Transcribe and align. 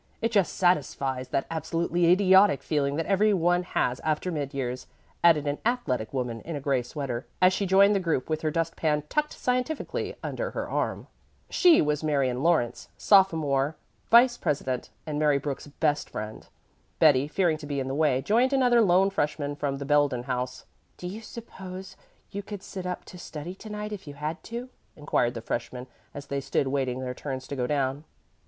It 0.19 0.31
just 0.31 0.55
satisfies 0.55 1.27
that 1.27 1.45
absolutely 1.51 2.11
idiotic 2.11 2.63
feeling 2.63 2.95
that 2.95 3.05
every 3.05 3.35
one 3.35 3.61
has 3.61 3.99
after 3.99 4.31
mid 4.31 4.51
years," 4.51 4.87
added 5.23 5.45
an 5.45 5.59
athletic 5.63 6.11
young 6.11 6.17
woman 6.17 6.41
in 6.41 6.55
a 6.55 6.59
gray 6.59 6.81
sweater, 6.81 7.27
as 7.39 7.53
she 7.53 7.67
joined 7.67 7.93
the 7.93 7.99
group 7.99 8.27
with 8.27 8.41
her 8.41 8.49
dust 8.49 8.75
pan 8.75 9.03
tucked 9.09 9.33
scientifically 9.33 10.15
under 10.23 10.49
her 10.49 10.67
arm. 10.67 11.05
She 11.51 11.83
was 11.83 12.03
Marion 12.03 12.41
Lawrence, 12.41 12.89
sophomore 12.97 13.75
vice 14.09 14.37
president, 14.37 14.89
and 15.05 15.19
Mary 15.19 15.37
Brooks's 15.37 15.71
best 15.73 16.09
friend. 16.09 16.47
Betty, 16.97 17.27
fearing 17.27 17.57
to 17.57 17.67
be 17.67 17.79
in 17.79 17.87
the 17.87 17.93
way, 17.93 18.23
joined 18.23 18.53
another 18.53 18.81
lone 18.81 19.11
freshman 19.11 19.55
from 19.55 19.75
the 19.77 19.85
Belden 19.85 20.23
House. 20.23 20.65
"Do 20.97 21.05
you 21.05 21.21
suppose 21.21 21.95
you 22.31 22.41
could 22.41 22.63
sit 22.63 22.87
up 22.87 23.05
to 23.05 23.19
study 23.19 23.53
to 23.53 23.69
night 23.69 23.91
if 23.93 24.07
you 24.07 24.15
had 24.15 24.41
to?" 24.45 24.69
inquired 24.95 25.35
the 25.35 25.41
freshman 25.41 25.85
as 26.11 26.25
they 26.25 26.41
stood 26.41 26.69
waiting 26.69 27.01
their 27.01 27.13
turns 27.13 27.47
to 27.49 27.55
go 27.55 27.67
down. 27.67 28.03